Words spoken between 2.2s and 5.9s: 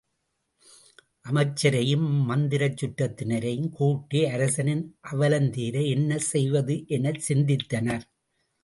மந்திரச் சுற்றத்தினரையும் கூட்டி அரசனின் அவலந்தீர